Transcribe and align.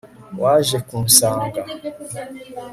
waje 0.41 0.77
kunsanga 0.87 1.61